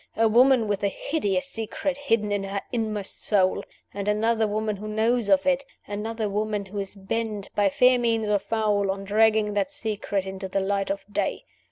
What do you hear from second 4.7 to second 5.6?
who knows of